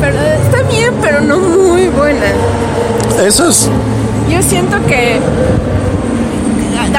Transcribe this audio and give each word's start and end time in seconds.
Pero 0.00 0.16
está 0.20 0.62
bien, 0.70 0.92
pero 1.00 1.20
no 1.20 1.38
muy 1.38 1.88
buena. 1.88 2.26
Eso 3.24 3.48
es 3.48 3.68
Yo 4.30 4.42
siento 4.42 4.76
que 4.86 5.18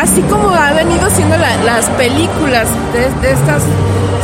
así 0.01 0.21
como 0.23 0.49
ha 0.53 0.71
venido 0.73 1.09
siendo 1.09 1.35
la- 1.37 1.57
las 1.65 1.85
películas 1.91 2.67
de, 2.93 3.01
de 3.27 3.33
estas 3.33 3.61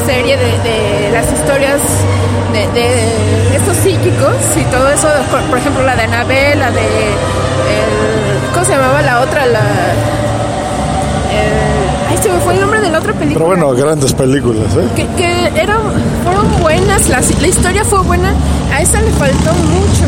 serie 0.05 0.37
de, 0.37 0.45
de 0.59 1.11
las 1.11 1.25
historias 1.31 1.79
de, 2.53 2.67
de 2.79 3.55
estos 3.55 3.75
psíquicos 3.77 4.35
y 4.55 4.63
todo 4.71 4.89
eso, 4.89 5.07
por, 5.49 5.57
ejemplo 5.59 5.83
la 5.83 5.95
de 5.95 6.03
Anabel, 6.03 6.59
la 6.59 6.71
de 6.71 6.79
el- 6.81 8.51
¿cómo 8.53 8.65
se 8.65 8.71
llamaba 8.73 9.01
la 9.01 9.21
otra? 9.21 9.45
La 9.47 9.59
el- 11.31 12.09
ay 12.09 12.17
se 12.21 12.29
me 12.29 12.39
fue 12.39 12.53
el 12.53 12.61
nombre 12.61 12.79
de 12.81 12.89
la 12.89 12.99
otra 12.99 13.13
película. 13.13 13.33
Pero 13.33 13.45
bueno, 13.47 13.71
grandes 13.73 14.13
películas, 14.13 14.73
¿eh? 14.77 14.87
que, 14.95 15.05
que 15.15 15.61
eran 15.61 15.79
fueron 16.23 16.59
buenas, 16.61 17.09
la, 17.09 17.21
la 17.41 17.47
historia 17.47 17.83
fue 17.83 17.99
buena, 18.01 18.33
a 18.73 18.81
esa 18.81 19.01
le 19.01 19.11
faltó 19.11 19.53
mucho. 19.53 20.05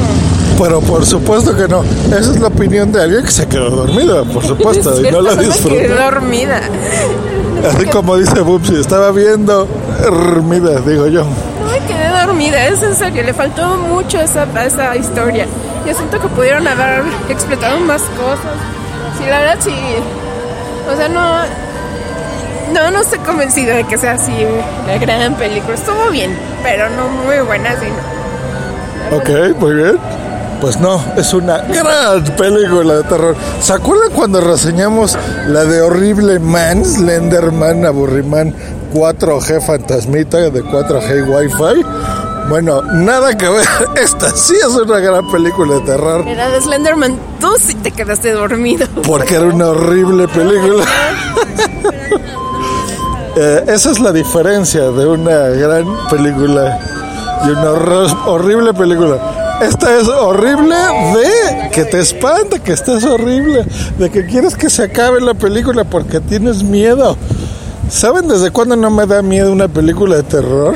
Pero 0.63 0.79
por 0.81 1.05
supuesto 1.05 1.55
que 1.55 1.67
no. 1.67 1.83
Esa 2.07 2.31
es 2.31 2.39
la 2.39 2.47
opinión 2.47 2.91
de 2.91 3.01
alguien 3.03 3.23
que 3.23 3.31
se 3.31 3.47
quedó 3.47 3.69
dormida, 3.69 4.23
por 4.23 4.43
supuesto, 4.47 4.99
y 5.01 5.11
no 5.11 5.21
la 5.21 5.35
disfrutó. 5.35 5.75
dormida. 5.95 6.61
Así 7.65 7.85
como 7.87 8.17
dice 8.17 8.41
Bubsy, 8.41 8.79
estaba 8.79 9.11
viendo 9.11 9.67
dormida, 10.03 10.79
digo 10.81 11.07
yo. 11.07 11.23
No 11.23 11.71
me 11.71 11.79
quedé 11.87 12.09
dormida, 12.25 12.67
es 12.67 12.81
en 12.83 12.95
serio, 12.95 13.23
le 13.23 13.33
faltó 13.33 13.77
mucho 13.77 14.19
esa, 14.19 14.45
esa 14.65 14.95
historia. 14.95 15.45
Yo 15.85 15.93
siento 15.93 16.19
que 16.19 16.27
pudieron 16.29 16.67
haber 16.67 17.03
explotado 17.29 17.79
más 17.79 18.01
cosas. 18.01 18.55
Sí, 19.17 19.25
la 19.29 19.39
verdad 19.39 19.57
sí. 19.59 19.73
O 20.91 20.95
sea, 20.95 21.09
no. 21.09 21.67
No, 22.73 22.91
no 22.91 22.99
estoy 22.99 23.19
convencida 23.19 23.75
de 23.75 23.85
que 23.85 23.97
sea 23.97 24.13
así 24.13 24.33
la 24.85 24.97
gran 24.97 25.35
película. 25.35 25.75
Estuvo 25.75 26.09
bien, 26.11 26.37
pero 26.63 26.89
no 26.89 27.07
muy 27.07 27.39
buena, 27.39 27.71
sí. 27.79 27.87
no. 29.09 29.17
Ok, 29.17 29.57
muy 29.57 29.73
bien. 29.73 29.97
Pues 30.61 30.79
no, 30.79 30.99
es 31.15 31.33
una 31.33 31.59
gran 31.59 32.23
película 32.35 32.95
de 32.95 33.03
terror. 33.03 33.35
¿Se 33.61 33.73
acuerdan 33.73 34.11
cuando 34.11 34.41
reseñamos 34.41 35.17
la 35.47 35.65
de 35.65 35.81
Horrible 35.81 36.39
Man, 36.39 36.83
Slenderman, 36.83 37.85
Aburriman 37.85 38.53
4G 38.93 39.61
Fantasmita 39.61 40.37
de 40.49 40.63
4G 40.63 41.19
y 41.19 41.21
Wi-Fi? 41.21 41.85
Bueno, 42.49 42.81
nada 42.81 43.37
que 43.37 43.47
ver. 43.47 43.67
Esta 44.01 44.31
sí 44.31 44.55
es 44.55 44.73
una 44.73 44.99
gran 44.99 45.29
película 45.29 45.75
de 45.75 45.81
terror. 45.81 46.27
Era 46.27 46.49
de 46.49 46.59
Slenderman, 46.59 47.19
tú 47.39 47.49
sí 47.59 47.75
te 47.75 47.91
quedaste 47.91 48.31
dormido. 48.31 48.87
Porque 49.05 49.35
era 49.35 49.45
una 49.45 49.67
horrible 49.67 50.27
película. 50.27 50.85
Eh, 53.39 53.63
esa 53.67 53.91
es 53.91 53.99
la 53.99 54.11
diferencia 54.11 54.89
de 54.89 55.05
una 55.05 55.49
gran 55.49 55.85
película 56.09 56.79
y 57.45 57.49
una 57.51 57.71
horrible 58.25 58.73
película. 58.73 59.36
Esta 59.61 59.99
es 59.99 60.07
horrible 60.07 60.75
de 60.75 61.69
que 61.71 61.85
te 61.85 61.99
espanta, 61.99 62.59
que 62.59 62.73
estás 62.73 63.03
horrible, 63.03 63.65
de 63.97 64.09
que 64.09 64.25
quieres 64.25 64.55
que 64.55 64.69
se 64.69 64.83
acabe 64.83 65.19
la 65.19 65.33
película 65.33 65.83
porque 65.83 66.19
tienes 66.19 66.63
miedo. 66.63 67.17
¿Saben 67.89 68.27
desde 68.27 68.51
cuándo 68.51 68.75
no 68.75 68.91
me 68.91 69.05
da 69.07 69.21
miedo 69.21 69.51
una 69.51 69.67
película 69.67 70.17
de 70.17 70.23
terror? 70.23 70.75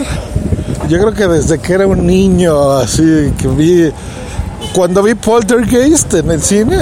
Yo 0.90 1.00
creo 1.00 1.14
que 1.14 1.28
desde 1.28 1.60
que 1.60 1.74
era 1.74 1.86
un 1.86 2.08
niño, 2.08 2.72
así 2.72 3.32
que 3.38 3.48
vi. 3.48 3.92
Cuando 4.74 5.04
vi 5.04 5.16
Poltergeist 5.16 6.14
en 6.16 6.32
el 6.32 6.42
cine, 6.42 6.82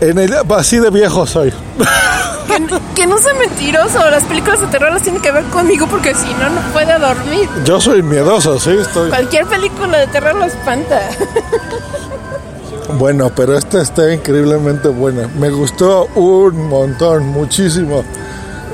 en 0.00 0.18
el, 0.18 0.34
así 0.56 0.78
de 0.78 0.90
viejo 0.90 1.26
soy. 1.26 1.52
Que, 2.66 2.78
que 2.94 3.06
no 3.06 3.18
sea 3.18 3.34
mentiroso, 3.34 3.98
las 4.10 4.24
películas 4.24 4.60
de 4.60 4.66
terror 4.68 4.92
las 4.92 5.02
tienen 5.02 5.20
que 5.22 5.30
ver 5.30 5.44
conmigo 5.44 5.86
porque 5.86 6.14
si 6.14 6.32
no, 6.34 6.50
no 6.50 6.60
puede 6.72 6.98
dormir. 6.98 7.48
Yo 7.64 7.80
soy 7.80 8.02
miedoso, 8.02 8.58
sí, 8.58 8.70
estoy. 8.70 9.08
Cualquier 9.10 9.46
película 9.46 9.98
de 9.98 10.06
terror 10.08 10.34
lo 10.34 10.44
espanta. 10.44 11.00
Bueno, 12.98 13.30
pero 13.34 13.56
esta 13.56 13.80
está 13.80 14.12
increíblemente 14.12 14.88
buena. 14.88 15.28
Me 15.38 15.50
gustó 15.50 16.06
un 16.14 16.68
montón, 16.68 17.26
muchísimo. 17.28 18.04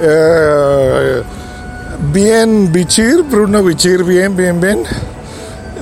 Eh, 0.00 1.22
bien 2.12 2.72
Bichir, 2.72 3.22
Bruno 3.22 3.62
Bichir, 3.62 4.05
bien, 4.05 4.34
bien, 4.37 4.60
bien. 4.60 4.82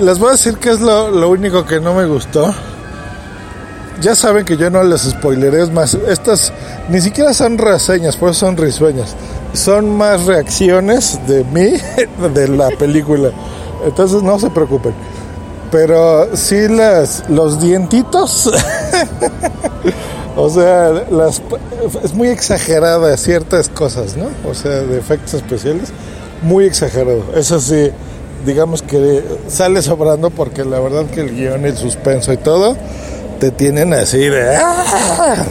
Les 0.00 0.18
voy 0.18 0.28
a 0.28 0.32
decir 0.32 0.58
que 0.58 0.70
es 0.70 0.80
lo, 0.80 1.10
lo 1.10 1.30
único 1.30 1.64
que 1.64 1.80
no 1.80 1.94
me 1.94 2.04
gustó. 2.06 2.52
Ya 4.00 4.14
saben 4.14 4.44
que 4.44 4.56
yo 4.56 4.68
no 4.70 4.82
les 4.82 5.02
spoileré, 5.02 5.66
más, 5.66 5.94
estas 5.94 6.52
ni 6.88 7.00
siquiera 7.00 7.32
son 7.32 7.56
reseñas, 7.56 8.16
por 8.16 8.30
eso 8.30 8.40
son 8.40 8.56
risueñas. 8.56 9.14
Son 9.54 9.96
más 9.96 10.26
reacciones 10.26 11.18
de 11.26 11.44
mí 11.44 11.72
de 12.34 12.48
la 12.48 12.68
película. 12.70 13.30
Entonces 13.84 14.22
no 14.22 14.38
se 14.38 14.50
preocupen. 14.50 14.92
Pero 15.70 16.36
sí 16.36 16.68
las, 16.68 17.28
los 17.28 17.60
dientitos, 17.60 18.50
o 20.36 20.48
sea, 20.48 20.90
las, 21.10 21.42
es 22.04 22.14
muy 22.14 22.28
exagerada 22.28 23.16
ciertas 23.16 23.68
cosas, 23.68 24.16
¿no? 24.16 24.28
O 24.48 24.54
sea, 24.54 24.71
de 24.71 24.98
efectos 24.98 25.34
especiales, 25.34 25.88
muy 26.42 26.66
exagerado. 26.66 27.24
Eso 27.34 27.60
sí, 27.60 27.91
digamos 28.44 28.82
que 28.82 29.24
sale 29.48 29.82
sobrando 29.82 30.30
porque 30.30 30.65
la 30.65 30.78
verdad 30.78 31.06
que 31.06 31.22
el 31.22 31.34
guion, 31.34 31.65
el 31.65 31.76
suspenso 31.76 32.32
y 32.32 32.36
todo, 32.36 32.76
te 33.38 33.50
tienen 33.50 33.92
así 33.92 34.18
de... 34.18 34.56
¡ah! 34.56 35.44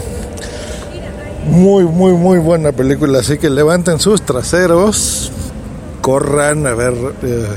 Muy, 1.50 1.84
muy, 1.84 2.14
muy 2.14 2.40
buena 2.40 2.72
película. 2.72 3.20
Así 3.20 3.38
que 3.38 3.50
levanten 3.50 4.00
sus 4.00 4.22
traseros, 4.24 5.32
corran 6.02 6.66
a 6.66 6.74
ver, 6.74 6.94
eh, 7.24 7.48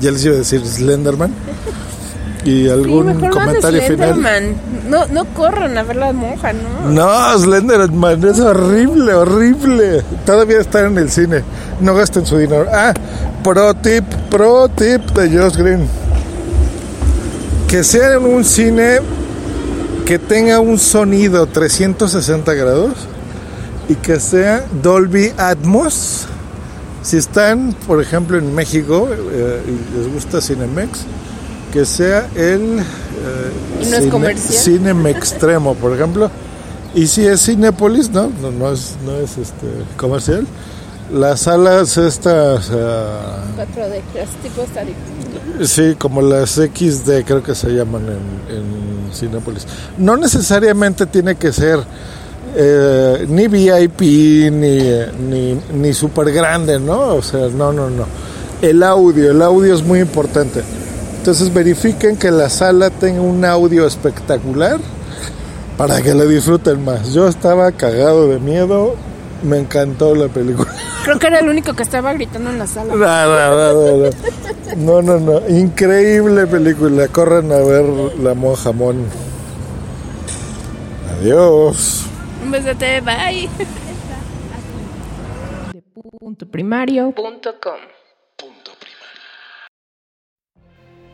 ya 0.00 0.10
les 0.10 0.24
iba 0.24 0.34
a 0.34 0.38
decir 0.38 0.66
Slenderman. 0.66 1.32
Y 2.44 2.68
algún 2.68 3.20
vean 3.20 3.30
comentario 3.30 3.82
final. 3.82 4.14
Slenderman. 4.14 4.56
No, 4.88 5.06
no 5.06 5.24
corran 5.26 5.76
a 5.78 5.82
ver 5.82 5.96
la 5.96 6.12
monja, 6.12 6.52
¿no? 6.52 6.90
No, 6.90 7.38
Slenderman 7.38 8.24
es 8.24 8.40
horrible, 8.40 9.14
horrible. 9.14 10.02
Todavía 10.24 10.60
está 10.60 10.86
en 10.86 10.98
el 10.98 11.10
cine. 11.10 11.42
No 11.80 11.94
gasten 11.94 12.24
su 12.26 12.38
dinero. 12.38 12.66
Ah, 12.72 12.94
pro 13.42 13.74
tip, 13.74 14.04
pro 14.30 14.68
tip 14.68 15.02
de 15.10 15.38
Josh 15.38 15.56
Green. 15.56 15.86
Que 17.68 17.84
sea 17.84 18.14
en 18.14 18.24
un 18.24 18.44
cine 18.44 19.00
que 20.04 20.18
tenga 20.18 20.60
un 20.60 20.78
sonido 20.78 21.46
360 21.46 22.52
grados 22.54 22.92
y 23.88 23.94
que 23.94 24.20
sea 24.20 24.66
Dolby 24.82 25.32
Atmos. 25.36 26.26
Si 27.02 27.16
están, 27.16 27.74
por 27.86 28.02
ejemplo, 28.02 28.38
en 28.38 28.54
México 28.54 29.08
eh, 29.10 29.62
y 29.66 29.96
les 29.96 30.12
gusta 30.12 30.40
Cinemex, 30.40 31.00
que 31.72 31.84
sea 31.84 32.28
el 32.34 32.80
eh, 32.80 34.34
cine, 34.36 35.10
Extremo, 35.10 35.74
por 35.74 35.94
ejemplo. 35.94 36.30
Y 36.94 37.06
si 37.06 37.26
es 37.26 37.44
Cinépolis, 37.44 38.10
¿no? 38.10 38.30
No, 38.40 38.72
es, 38.72 38.96
no 39.04 39.16
es 39.16 39.36
este 39.36 39.66
comercial. 39.96 40.46
Las 41.12 41.40
salas 41.40 41.96
estas... 41.98 42.70
4D, 42.70 44.00
tipo 44.42 45.64
Sí, 45.64 45.94
como 45.98 46.22
las 46.22 46.52
XD 46.52 47.24
creo 47.26 47.42
que 47.42 47.54
se 47.54 47.68
llaman 47.68 48.02
en, 48.04 48.56
en 48.56 48.93
Cinépolis. 49.12 49.66
No 49.98 50.16
necesariamente 50.16 51.06
tiene 51.06 51.34
que 51.36 51.52
ser 51.52 51.80
eh, 52.56 53.26
ni 53.28 53.48
VIP 53.48 54.00
ni, 54.52 54.78
ni, 55.28 55.60
ni 55.72 55.92
super 55.92 56.30
grande, 56.32 56.78
¿no? 56.78 57.16
O 57.16 57.22
sea, 57.22 57.48
no, 57.48 57.72
no, 57.72 57.90
no. 57.90 58.06
El 58.62 58.82
audio, 58.82 59.30
el 59.30 59.42
audio 59.42 59.74
es 59.74 59.82
muy 59.82 60.00
importante. 60.00 60.62
Entonces 61.18 61.52
verifiquen 61.52 62.16
que 62.16 62.30
la 62.30 62.48
sala 62.50 62.90
tenga 62.90 63.20
un 63.20 63.44
audio 63.44 63.86
espectacular 63.86 64.78
para 65.76 66.02
que 66.02 66.14
la 66.14 66.24
disfruten 66.24 66.84
más. 66.84 67.12
Yo 67.12 67.26
estaba 67.26 67.72
cagado 67.72 68.28
de 68.28 68.38
miedo, 68.38 68.94
me 69.42 69.58
encantó 69.58 70.14
la 70.14 70.28
película. 70.28 70.73
Creo 71.04 71.18
que 71.18 71.26
era 71.26 71.40
el 71.40 71.48
único 71.50 71.74
que 71.74 71.82
estaba 71.82 72.14
gritando 72.14 72.48
en 72.48 72.58
la 72.58 72.66
sala. 72.66 72.94
No, 74.76 75.02
no, 75.02 75.18
no, 75.20 75.46
increíble 75.48 76.46
película. 76.46 77.08
Corran 77.08 77.52
a 77.52 77.58
ver 77.58 77.84
La 78.18 78.32
Monja 78.32 78.72
Mon. 78.72 79.06
Adiós. 81.18 82.06
Un 82.42 82.50
besote, 82.50 83.02
bye. 83.02 83.48
Puntoprimario.com 86.20 87.80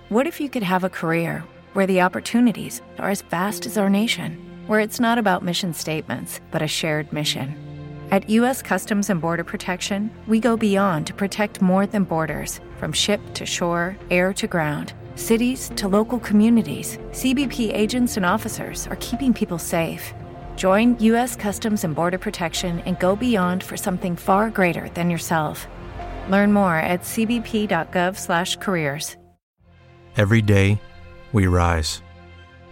What 0.08 0.26
if 0.26 0.40
you 0.40 0.48
could 0.48 0.62
have 0.62 0.84
a 0.84 0.88
career 0.88 1.44
where 1.72 1.86
the 1.86 2.00
opportunities 2.00 2.80
are 2.98 3.10
as 3.10 3.22
vast 3.22 3.66
as 3.66 3.76
our 3.76 3.90
nation, 3.90 4.38
where 4.68 4.80
it's 4.80 5.00
not 5.00 5.18
about 5.18 5.44
mission 5.44 5.74
statements, 5.74 6.40
but 6.52 6.62
a 6.62 6.68
shared 6.68 7.12
mission? 7.12 7.69
At 8.10 8.28
U.S. 8.30 8.60
Customs 8.60 9.08
and 9.08 9.20
Border 9.20 9.44
Protection, 9.44 10.10
we 10.26 10.40
go 10.40 10.56
beyond 10.56 11.06
to 11.06 11.14
protect 11.14 11.62
more 11.62 11.86
than 11.86 12.02
borders 12.02 12.58
from 12.78 12.92
ship 12.92 13.20
to 13.34 13.46
shore, 13.46 13.96
air 14.10 14.32
to 14.32 14.48
ground, 14.48 14.94
cities 15.14 15.70
to 15.76 15.86
local 15.86 16.18
communities. 16.18 16.98
CBP 17.12 17.72
agents 17.72 18.16
and 18.16 18.26
officers 18.26 18.88
are 18.88 18.96
keeping 18.96 19.32
people 19.32 19.60
safe. 19.60 20.12
Join 20.56 20.98
U.S. 20.98 21.36
Customs 21.36 21.84
and 21.84 21.94
Border 21.94 22.18
Protection 22.18 22.80
and 22.80 22.98
go 22.98 23.14
beyond 23.14 23.62
for 23.62 23.76
something 23.76 24.16
far 24.16 24.50
greater 24.50 24.88
than 24.94 25.08
yourself. 25.08 25.68
Learn 26.28 26.52
more 26.52 26.78
at 26.78 27.02
cbp.gov/careers. 27.02 29.16
Every 30.16 30.42
day, 30.42 30.82
we 31.32 31.46
rise, 31.46 32.02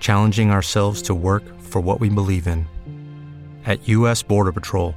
challenging 0.00 0.50
ourselves 0.50 1.00
to 1.02 1.14
work 1.14 1.44
for 1.60 1.80
what 1.80 2.00
we 2.00 2.08
believe 2.08 2.48
in. 2.48 2.66
At 3.66 3.86
U.S. 3.86 4.24
Border 4.24 4.50
Patrol, 4.50 4.96